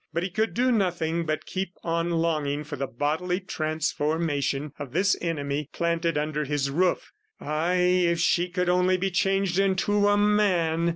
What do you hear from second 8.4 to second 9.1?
could only